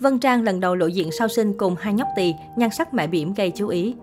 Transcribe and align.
Vân 0.00 0.18
Trang 0.18 0.42
lần 0.42 0.60
đầu 0.60 0.74
lộ 0.74 0.86
diện 0.86 1.10
sau 1.18 1.28
sinh 1.28 1.52
cùng 1.58 1.76
hai 1.80 1.94
nhóc 1.94 2.08
tỳ, 2.16 2.34
nhan 2.56 2.70
sắc 2.70 2.94
mẹ 2.94 3.06
bỉm 3.06 3.34
gây 3.34 3.50
chú 3.50 3.68
ý. 3.68 3.94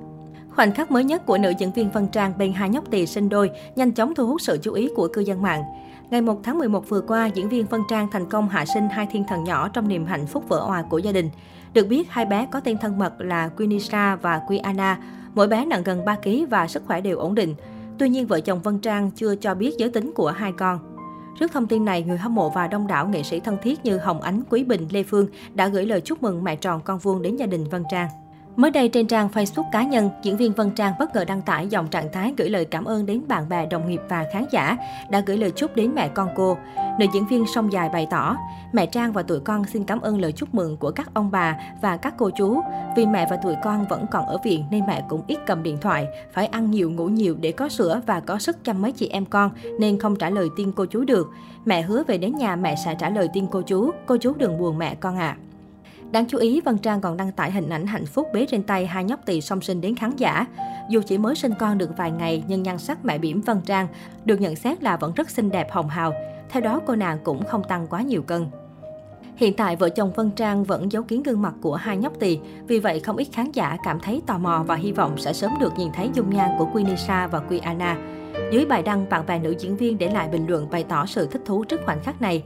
Khoảnh 0.55 0.71
khắc 0.71 0.91
mới 0.91 1.03
nhất 1.03 1.25
của 1.25 1.37
nữ 1.37 1.53
diễn 1.59 1.71
viên 1.71 1.91
Vân 1.91 2.07
Trang 2.07 2.33
bên 2.37 2.53
hai 2.53 2.69
nhóc 2.69 2.91
tỳ 2.91 3.05
sinh 3.05 3.29
đôi 3.29 3.51
nhanh 3.75 3.91
chóng 3.91 4.15
thu 4.15 4.27
hút 4.27 4.41
sự 4.41 4.59
chú 4.61 4.73
ý 4.73 4.89
của 4.95 5.07
cư 5.07 5.21
dân 5.21 5.41
mạng. 5.41 5.63
Ngày 6.09 6.21
1 6.21 6.39
tháng 6.43 6.57
11 6.57 6.89
vừa 6.89 7.01
qua, 7.01 7.25
diễn 7.25 7.49
viên 7.49 7.65
Vân 7.65 7.81
Trang 7.89 8.07
thành 8.11 8.29
công 8.29 8.49
hạ 8.49 8.65
sinh 8.65 8.89
hai 8.89 9.07
thiên 9.11 9.23
thần 9.27 9.43
nhỏ 9.43 9.69
trong 9.69 9.87
niềm 9.87 10.05
hạnh 10.05 10.27
phúc 10.27 10.43
vỡ 10.47 10.59
òa 10.59 10.81
của 10.81 10.97
gia 10.97 11.11
đình. 11.11 11.29
Được 11.73 11.87
biết, 11.87 12.09
hai 12.09 12.25
bé 12.25 12.47
có 12.51 12.59
tên 12.59 12.77
thân 12.77 12.99
mật 12.99 13.13
là 13.17 13.47
Quinisha 13.47 14.15
và 14.15 14.41
Quiana. 14.47 14.97
Mỗi 15.33 15.47
bé 15.47 15.65
nặng 15.65 15.83
gần 15.83 16.05
3 16.05 16.15
kg 16.23 16.45
và 16.49 16.67
sức 16.67 16.83
khỏe 16.87 17.01
đều 17.01 17.17
ổn 17.17 17.35
định. 17.35 17.55
Tuy 17.97 18.09
nhiên, 18.09 18.27
vợ 18.27 18.39
chồng 18.39 18.61
Vân 18.61 18.79
Trang 18.79 19.11
chưa 19.11 19.35
cho 19.35 19.55
biết 19.55 19.73
giới 19.77 19.89
tính 19.89 20.11
của 20.15 20.31
hai 20.31 20.51
con. 20.51 20.92
Trước 21.39 21.51
thông 21.51 21.67
tin 21.67 21.85
này, 21.85 22.03
người 22.03 22.17
hâm 22.17 22.35
mộ 22.35 22.49
và 22.49 22.67
đông 22.67 22.87
đảo 22.87 23.07
nghệ 23.07 23.23
sĩ 23.23 23.39
thân 23.39 23.57
thiết 23.61 23.85
như 23.85 23.97
Hồng 23.97 24.21
Ánh, 24.21 24.43
Quý 24.49 24.63
Bình, 24.63 24.87
Lê 24.91 25.03
Phương 25.03 25.27
đã 25.53 25.67
gửi 25.67 25.85
lời 25.85 26.01
chúc 26.01 26.23
mừng 26.23 26.43
mẹ 26.43 26.55
tròn 26.55 26.81
con 26.81 26.99
vuông 26.99 27.21
đến 27.21 27.35
gia 27.35 27.45
đình 27.45 27.69
Vân 27.69 27.83
Trang. 27.91 28.09
Mới 28.55 28.71
đây 28.71 28.89
trên 28.89 29.07
trang 29.07 29.29
Facebook 29.33 29.71
cá 29.71 29.83
nhân, 29.83 30.09
diễn 30.23 30.37
viên 30.37 30.53
Vân 30.53 30.71
Trang 30.71 30.93
bất 30.99 31.15
ngờ 31.15 31.25
đăng 31.25 31.41
tải 31.41 31.67
dòng 31.67 31.87
trạng 31.87 32.11
thái 32.11 32.33
gửi 32.37 32.49
lời 32.49 32.65
cảm 32.65 32.85
ơn 32.85 33.05
đến 33.05 33.21
bạn 33.27 33.49
bè, 33.49 33.65
đồng 33.65 33.89
nghiệp 33.89 34.01
và 34.09 34.25
khán 34.33 34.45
giả 34.51 34.77
đã 35.09 35.23
gửi 35.25 35.37
lời 35.37 35.51
chúc 35.51 35.75
đến 35.75 35.91
mẹ 35.95 36.07
con 36.07 36.29
cô. 36.35 36.57
Nữ 36.99 37.05
diễn 37.13 37.27
viên 37.27 37.45
sông 37.55 37.73
dài 37.73 37.89
bày 37.89 38.07
tỏ, 38.11 38.35
mẹ 38.73 38.85
Trang 38.85 39.13
và 39.13 39.23
tụi 39.23 39.39
con 39.39 39.65
xin 39.65 39.83
cảm 39.83 40.01
ơn 40.01 40.21
lời 40.21 40.31
chúc 40.31 40.53
mừng 40.53 40.77
của 40.77 40.91
các 40.91 41.13
ông 41.13 41.31
bà 41.31 41.57
và 41.81 41.97
các 41.97 42.13
cô 42.17 42.29
chú. 42.29 42.61
Vì 42.95 43.05
mẹ 43.05 43.27
và 43.29 43.37
tụi 43.37 43.55
con 43.63 43.85
vẫn 43.89 44.05
còn 44.11 44.25
ở 44.25 44.37
viện 44.43 44.65
nên 44.71 44.85
mẹ 44.87 45.03
cũng 45.09 45.21
ít 45.27 45.37
cầm 45.45 45.63
điện 45.63 45.77
thoại, 45.81 46.07
phải 46.33 46.47
ăn 46.47 46.71
nhiều 46.71 46.91
ngủ 46.91 47.07
nhiều 47.07 47.35
để 47.41 47.51
có 47.51 47.69
sữa 47.69 48.01
và 48.05 48.19
có 48.19 48.39
sức 48.39 48.63
chăm 48.63 48.81
mấy 48.81 48.91
chị 48.91 49.07
em 49.07 49.25
con 49.25 49.51
nên 49.79 49.99
không 49.99 50.15
trả 50.15 50.29
lời 50.29 50.49
tin 50.55 50.71
cô 50.71 50.85
chú 50.85 51.03
được. 51.03 51.27
Mẹ 51.65 51.81
hứa 51.81 52.03
về 52.03 52.17
đến 52.17 52.35
nhà 52.37 52.55
mẹ 52.55 52.75
sẽ 52.85 52.95
trả 52.99 53.09
lời 53.09 53.29
tin 53.33 53.47
cô 53.47 53.61
chú, 53.61 53.91
cô 54.05 54.17
chú 54.17 54.33
đừng 54.37 54.57
buồn 54.57 54.77
mẹ 54.77 54.95
con 54.95 55.17
ạ. 55.17 55.37
À. 55.39 55.52
Đáng 56.13 56.25
chú 56.25 56.37
ý, 56.37 56.61
Vân 56.61 56.77
Trang 56.77 57.01
còn 57.01 57.17
đăng 57.17 57.31
tải 57.31 57.51
hình 57.51 57.69
ảnh 57.69 57.87
hạnh 57.87 58.05
phúc 58.05 58.27
bế 58.33 58.45
trên 58.45 58.63
tay 58.63 58.87
hai 58.87 59.03
nhóc 59.03 59.25
tỳ 59.25 59.41
song 59.41 59.61
sinh 59.61 59.81
đến 59.81 59.95
khán 59.95 60.15
giả. 60.17 60.45
Dù 60.89 61.01
chỉ 61.05 61.17
mới 61.17 61.35
sinh 61.35 61.53
con 61.59 61.77
được 61.77 61.97
vài 61.97 62.11
ngày, 62.11 62.43
nhưng 62.47 62.63
nhan 62.63 62.77
sắc 62.77 63.05
mẹ 63.05 63.17
bỉm 63.17 63.41
Vân 63.41 63.61
Trang 63.61 63.87
được 64.25 64.41
nhận 64.41 64.55
xét 64.55 64.83
là 64.83 64.97
vẫn 64.97 65.13
rất 65.13 65.29
xinh 65.29 65.49
đẹp 65.49 65.71
hồng 65.71 65.89
hào. 65.89 66.13
Theo 66.49 66.61
đó, 66.61 66.81
cô 66.85 66.95
nàng 66.95 67.17
cũng 67.23 67.45
không 67.45 67.63
tăng 67.63 67.87
quá 67.87 68.01
nhiều 68.01 68.21
cân. 68.21 68.45
Hiện 69.35 69.53
tại, 69.53 69.75
vợ 69.75 69.89
chồng 69.89 70.13
Vân 70.13 70.31
Trang 70.31 70.63
vẫn 70.63 70.91
giấu 70.91 71.03
kín 71.03 71.23
gương 71.23 71.41
mặt 71.41 71.53
của 71.61 71.75
hai 71.75 71.97
nhóc 71.97 72.13
tỳ. 72.19 72.39
Vì 72.67 72.79
vậy, 72.79 72.99
không 72.99 73.17
ít 73.17 73.27
khán 73.31 73.51
giả 73.51 73.77
cảm 73.83 73.99
thấy 73.99 74.21
tò 74.27 74.37
mò 74.37 74.63
và 74.67 74.75
hy 74.75 74.91
vọng 74.91 75.17
sẽ 75.17 75.33
sớm 75.33 75.51
được 75.59 75.73
nhìn 75.77 75.91
thấy 75.93 76.09
dung 76.13 76.29
nhan 76.29 76.51
của 76.59 76.65
Quenisha 76.65 77.27
và 77.27 77.39
Quiana. 77.39 77.97
Dưới 78.51 78.65
bài 78.65 78.83
đăng, 78.83 79.09
bạn 79.09 79.25
bè 79.25 79.39
nữ 79.39 79.55
diễn 79.59 79.77
viên 79.77 79.97
để 79.97 80.09
lại 80.09 80.27
bình 80.27 80.45
luận 80.47 80.69
bày 80.71 80.83
tỏ 80.83 81.05
sự 81.05 81.27
thích 81.31 81.41
thú 81.45 81.63
trước 81.63 81.81
khoảnh 81.85 82.03
khắc 82.03 82.21
này. 82.21 82.43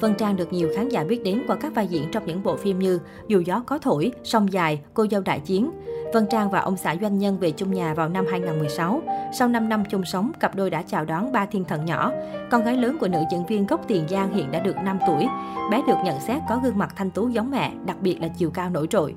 Vân 0.00 0.14
Trang 0.14 0.36
được 0.36 0.52
nhiều 0.52 0.68
khán 0.76 0.88
giả 0.88 1.04
biết 1.04 1.24
đến 1.24 1.42
qua 1.46 1.56
các 1.56 1.74
vai 1.74 1.86
diễn 1.86 2.10
trong 2.12 2.26
những 2.26 2.42
bộ 2.42 2.56
phim 2.56 2.78
như 2.78 2.98
Dù 3.28 3.40
gió 3.40 3.62
có 3.66 3.78
thổi, 3.78 4.12
Sông 4.24 4.52
dài, 4.52 4.80
Cô 4.94 5.06
dâu 5.10 5.20
đại 5.20 5.40
chiến. 5.40 5.70
Vân 6.14 6.26
Trang 6.30 6.50
và 6.50 6.60
ông 6.60 6.76
xã 6.76 6.96
doanh 7.00 7.18
nhân 7.18 7.38
về 7.38 7.50
chung 7.50 7.72
nhà 7.72 7.94
vào 7.94 8.08
năm 8.08 8.24
2016. 8.30 9.02
Sau 9.38 9.48
5 9.48 9.68
năm 9.68 9.84
chung 9.90 10.04
sống, 10.04 10.32
cặp 10.40 10.54
đôi 10.54 10.70
đã 10.70 10.82
chào 10.82 11.04
đón 11.04 11.32
ba 11.32 11.46
thiên 11.46 11.64
thần 11.64 11.84
nhỏ. 11.84 12.12
Con 12.50 12.64
gái 12.64 12.76
lớn 12.76 12.96
của 13.00 13.08
nữ 13.08 13.18
diễn 13.32 13.46
viên 13.46 13.66
gốc 13.66 13.84
Tiền 13.88 14.04
Giang 14.08 14.34
hiện 14.34 14.50
đã 14.50 14.60
được 14.60 14.76
5 14.84 14.98
tuổi. 15.06 15.26
Bé 15.70 15.82
được 15.86 15.96
nhận 16.04 16.20
xét 16.20 16.42
có 16.48 16.60
gương 16.64 16.78
mặt 16.78 16.92
thanh 16.96 17.10
tú 17.10 17.28
giống 17.28 17.50
mẹ, 17.50 17.72
đặc 17.86 17.96
biệt 18.00 18.20
là 18.20 18.28
chiều 18.28 18.50
cao 18.50 18.70
nổi 18.70 18.86
trội. 18.86 19.14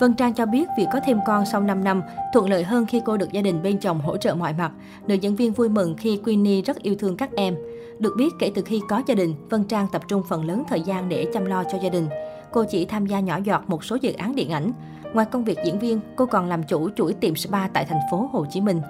Vân 0.00 0.14
Trang 0.14 0.34
cho 0.34 0.46
biết 0.46 0.68
việc 0.78 0.86
có 0.92 1.00
thêm 1.06 1.18
con 1.26 1.46
sau 1.46 1.60
5 1.60 1.84
năm 1.84 2.02
thuận 2.32 2.50
lợi 2.50 2.64
hơn 2.64 2.86
khi 2.86 3.00
cô 3.04 3.16
được 3.16 3.32
gia 3.32 3.42
đình 3.42 3.62
bên 3.62 3.78
chồng 3.78 4.00
hỗ 4.00 4.16
trợ 4.16 4.34
mọi 4.34 4.52
mặt. 4.58 4.72
Nữ 5.06 5.14
diễn 5.14 5.36
viên 5.36 5.52
vui 5.52 5.68
mừng 5.68 5.94
khi 5.98 6.20
Queenie 6.24 6.62
rất 6.62 6.82
yêu 6.82 6.94
thương 6.98 7.16
các 7.16 7.30
em. 7.36 7.54
Được 7.98 8.14
biết, 8.16 8.34
kể 8.38 8.50
từ 8.54 8.62
khi 8.62 8.80
có 8.88 9.02
gia 9.06 9.14
đình, 9.14 9.34
Vân 9.50 9.64
Trang 9.64 9.86
tập 9.92 10.02
trung 10.08 10.22
phần 10.28 10.44
lớn 10.44 10.62
thời 10.68 10.80
gian 10.80 11.08
để 11.08 11.26
chăm 11.32 11.44
lo 11.44 11.64
cho 11.72 11.78
gia 11.82 11.88
đình. 11.88 12.08
Cô 12.52 12.64
chỉ 12.70 12.84
tham 12.84 13.06
gia 13.06 13.20
nhỏ 13.20 13.38
giọt 13.44 13.62
một 13.66 13.84
số 13.84 13.96
dự 14.00 14.12
án 14.12 14.34
điện 14.34 14.50
ảnh. 14.50 14.72
Ngoài 15.12 15.26
công 15.32 15.44
việc 15.44 15.58
diễn 15.64 15.78
viên, 15.78 16.00
cô 16.16 16.26
còn 16.26 16.48
làm 16.48 16.62
chủ 16.62 16.90
chuỗi 16.96 17.12
tiệm 17.12 17.36
spa 17.36 17.68
tại 17.68 17.84
thành 17.84 18.00
phố 18.10 18.28
Hồ 18.32 18.46
Chí 18.50 18.60
Minh. 18.60 18.80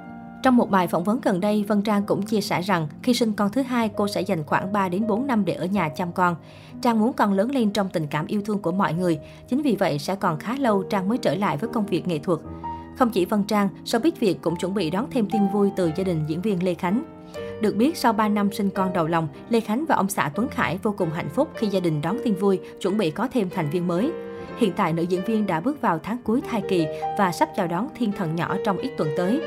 Trong 0.42 0.56
một 0.56 0.70
bài 0.70 0.86
phỏng 0.86 1.04
vấn 1.04 1.20
gần 1.22 1.40
đây, 1.40 1.64
Vân 1.68 1.82
Trang 1.82 2.02
cũng 2.02 2.22
chia 2.22 2.40
sẻ 2.40 2.62
rằng 2.62 2.88
khi 3.02 3.14
sinh 3.14 3.32
con 3.32 3.50
thứ 3.50 3.62
hai, 3.62 3.88
cô 3.88 4.08
sẽ 4.08 4.20
dành 4.20 4.44
khoảng 4.44 4.72
3 4.72 4.88
đến 4.88 5.06
4 5.06 5.26
năm 5.26 5.44
để 5.44 5.54
ở 5.54 5.64
nhà 5.64 5.88
chăm 5.88 6.12
con. 6.12 6.36
Trang 6.82 7.00
muốn 7.00 7.12
con 7.12 7.32
lớn 7.32 7.50
lên 7.50 7.70
trong 7.70 7.88
tình 7.88 8.06
cảm 8.06 8.26
yêu 8.26 8.42
thương 8.44 8.58
của 8.58 8.72
mọi 8.72 8.94
người, 8.94 9.18
chính 9.48 9.62
vì 9.62 9.76
vậy 9.76 9.98
sẽ 9.98 10.14
còn 10.14 10.38
khá 10.38 10.56
lâu 10.56 10.82
Trang 10.82 11.08
mới 11.08 11.18
trở 11.18 11.34
lại 11.34 11.56
với 11.56 11.68
công 11.68 11.86
việc 11.86 12.08
nghệ 12.08 12.18
thuật. 12.18 12.40
Không 12.98 13.10
chỉ 13.10 13.24
Vân 13.24 13.44
Trang, 13.44 13.68
showbiz 13.84 14.12
Việt 14.20 14.42
cũng 14.42 14.56
chuẩn 14.56 14.74
bị 14.74 14.90
đón 14.90 15.06
thêm 15.10 15.30
tin 15.30 15.42
vui 15.52 15.70
từ 15.76 15.90
gia 15.96 16.04
đình 16.04 16.24
diễn 16.26 16.40
viên 16.40 16.62
Lê 16.62 16.74
Khánh. 16.74 17.04
Được 17.60 17.76
biết, 17.76 17.96
sau 17.96 18.12
3 18.12 18.28
năm 18.28 18.52
sinh 18.52 18.70
con 18.70 18.92
đầu 18.92 19.06
lòng, 19.06 19.28
Lê 19.48 19.60
Khánh 19.60 19.84
và 19.88 19.94
ông 19.94 20.08
xã 20.08 20.30
Tuấn 20.34 20.48
Khải 20.48 20.78
vô 20.82 20.94
cùng 20.98 21.10
hạnh 21.10 21.28
phúc 21.28 21.50
khi 21.54 21.66
gia 21.66 21.80
đình 21.80 22.00
đón 22.02 22.18
tin 22.24 22.34
vui, 22.34 22.60
chuẩn 22.80 22.98
bị 22.98 23.10
có 23.10 23.28
thêm 23.32 23.50
thành 23.50 23.70
viên 23.70 23.86
mới. 23.88 24.12
Hiện 24.56 24.72
tại, 24.76 24.92
nữ 24.92 25.02
diễn 25.02 25.24
viên 25.24 25.46
đã 25.46 25.60
bước 25.60 25.80
vào 25.80 25.98
tháng 25.98 26.18
cuối 26.24 26.40
thai 26.50 26.62
kỳ 26.68 26.86
và 27.18 27.32
sắp 27.32 27.48
chào 27.56 27.66
đón 27.66 27.88
thiên 27.94 28.12
thần 28.12 28.36
nhỏ 28.36 28.56
trong 28.64 28.78
ít 28.78 28.90
tuần 28.98 29.08
tới. 29.16 29.40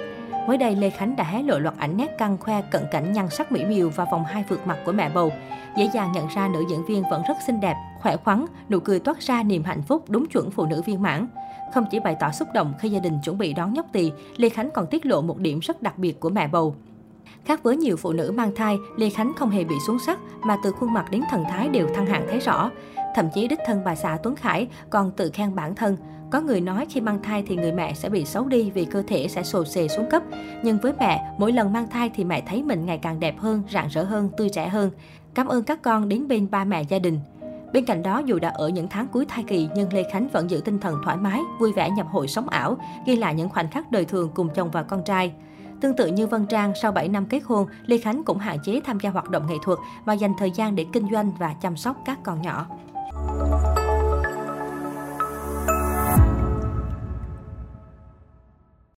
Mới 0.48 0.58
đây, 0.58 0.76
Lê 0.76 0.90
Khánh 0.90 1.16
đã 1.16 1.24
hé 1.24 1.44
lộ 1.44 1.60
loạt 1.60 1.78
ảnh 1.78 1.98
nét 1.98 2.18
căng 2.18 2.38
khoe 2.38 2.62
cận 2.72 2.84
cảnh 2.92 3.14
nhan 3.14 3.30
sắc 3.30 3.52
mỹ 3.52 3.66
miều 3.66 3.90
và 3.90 4.06
vòng 4.12 4.24
hai 4.26 4.46
vượt 4.50 4.68
mặt 4.68 4.78
của 4.86 4.92
mẹ 4.92 5.10
bầu. 5.10 5.32
Dễ 5.78 5.90
dàng 5.94 6.12
nhận 6.12 6.28
ra 6.36 6.48
nữ 6.48 6.64
diễn 6.70 6.86
viên 6.86 7.04
vẫn 7.12 7.24
rất 7.28 7.38
xinh 7.48 7.60
đẹp, 7.60 7.76
khỏe 8.02 8.18
khoắn, 8.18 8.46
nụ 8.70 8.80
cười 8.80 9.00
toát 9.00 9.20
ra 9.20 9.44
niềm 9.44 9.64
hạnh 9.64 9.82
phúc 9.82 10.06
đúng 10.10 10.26
chuẩn 10.26 10.52
phụ 10.52 10.66
nữ 10.66 10.82
viên 10.86 11.02
mãn. 11.02 11.28
Không 11.74 11.86
chỉ 11.92 12.00
bày 12.00 12.16
tỏ 12.20 12.32
xúc 12.32 12.48
động 12.54 12.74
khi 12.80 12.90
gia 12.90 13.00
đình 13.00 13.20
chuẩn 13.24 13.38
bị 13.38 13.54
đón 13.54 13.74
nhóc 13.74 13.86
tỳ, 13.92 14.12
Lê 14.38 14.50
Khánh 14.50 14.70
còn 14.74 14.88
tiết 14.88 15.06
lộ 15.06 15.22
một 15.22 15.38
điểm 15.38 15.60
rất 15.60 15.82
đặc 15.82 15.98
biệt 15.98 16.20
của 16.20 16.30
mẹ 16.30 16.48
bầu. 16.48 16.76
Khác 17.46 17.64
với 17.64 17.78
nhiều 17.78 17.98
phụ 17.98 18.14
nữ 18.14 18.34
mang 18.36 18.56
thai, 18.56 18.78
Lê 18.98 19.10
Khánh 19.10 19.34
không 19.38 19.50
hề 19.50 19.64
bị 19.64 19.76
xuống 19.88 20.00
sắc 20.00 20.20
mà 20.42 20.58
từ 20.64 20.72
khuôn 20.72 20.94
mặt 20.94 21.06
đến 21.12 21.22
thần 21.30 21.44
thái 21.50 21.70
đều 21.70 21.88
thăng 21.96 22.06
hạng 22.06 22.26
thấy 22.30 22.40
rõ. 22.40 22.72
Thậm 23.16 23.26
chí 23.34 23.48
đích 23.48 23.60
thân 23.66 23.82
bà 23.86 23.96
xã 23.96 24.18
Tuấn 24.24 24.36
Khải 24.36 24.68
còn 24.90 25.12
tự 25.12 25.30
khen 25.34 25.56
bản 25.56 25.76
thân. 25.76 25.98
Có 26.32 26.42
người 26.42 26.62
nói 26.62 26.86
khi 26.90 27.02
mang 27.02 27.22
thai 27.24 27.44
thì 27.48 27.56
người 27.56 27.72
mẹ 27.72 27.94
sẽ 27.94 28.10
bị 28.10 28.26
xấu 28.26 28.46
đi 28.46 28.72
vì 28.72 28.86
cơ 28.86 29.04
thể 29.08 29.28
sẽ 29.28 29.44
sồ 29.44 29.66
xề 29.66 29.88
xuống 29.88 30.10
cấp. 30.12 30.24
Nhưng 30.64 30.78
với 30.80 30.94
mẹ, 31.00 31.34
mỗi 31.38 31.52
lần 31.52 31.74
mang 31.74 31.90
thai 31.90 32.12
thì 32.16 32.24
mẹ 32.24 32.42
thấy 32.48 32.64
mình 32.64 32.86
ngày 32.86 32.98
càng 32.98 33.20
đẹp 33.20 33.40
hơn, 33.40 33.64
rạng 33.74 33.88
rỡ 33.88 34.04
hơn, 34.04 34.30
tươi 34.38 34.50
trẻ 34.50 34.68
hơn. 34.68 34.92
Cảm 35.34 35.48
ơn 35.48 35.64
các 35.64 35.82
con 35.82 36.10
đến 36.10 36.28
bên 36.28 36.48
ba 36.52 36.64
mẹ 36.64 36.82
gia 36.82 37.00
đình. 37.00 37.20
Bên 37.74 37.86
cạnh 37.86 38.04
đó, 38.04 38.22
dù 38.26 38.40
đã 38.40 38.50
ở 38.50 38.70
những 38.70 38.88
tháng 38.88 39.08
cuối 39.08 39.26
thai 39.26 39.44
kỳ, 39.44 39.70
nhưng 39.76 39.94
Lê 39.94 40.04
Khánh 40.12 40.28
vẫn 40.28 40.50
giữ 40.50 40.62
tinh 40.66 40.80
thần 40.80 40.96
thoải 41.04 41.18
mái, 41.18 41.42
vui 41.60 41.74
vẻ 41.74 41.90
nhập 41.90 42.08
hội 42.10 42.28
sống 42.28 42.50
ảo, 42.50 42.78
ghi 43.06 43.16
lại 43.16 43.36
những 43.36 43.50
khoảnh 43.50 43.70
khắc 43.70 43.92
đời 43.92 44.06
thường 44.06 44.30
cùng 44.36 44.50
chồng 44.56 44.72
và 44.72 44.84
con 44.84 45.04
trai. 45.04 45.34
Tương 45.82 45.96
tự 45.96 46.08
như 46.08 46.28
Vân 46.28 46.46
Trang, 46.46 46.74
sau 46.82 46.92
7 46.92 47.08
năm 47.08 47.26
kết 47.26 47.42
hôn, 47.46 47.68
Lê 47.86 47.98
Khánh 47.98 48.24
cũng 48.24 48.38
hạn 48.38 48.58
chế 48.64 48.82
tham 48.86 49.00
gia 49.00 49.10
hoạt 49.10 49.30
động 49.30 49.48
nghệ 49.48 49.56
thuật 49.64 49.80
và 50.06 50.14
dành 50.14 50.34
thời 50.40 50.52
gian 50.52 50.76
để 50.76 50.86
kinh 50.94 51.08
doanh 51.12 51.32
và 51.40 51.54
chăm 51.62 51.78
sóc 51.78 51.98
các 52.06 52.20
con 52.24 52.42
nhỏ. 52.42 52.66